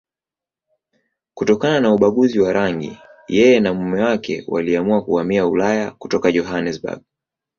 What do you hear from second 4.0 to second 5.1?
wake waliamua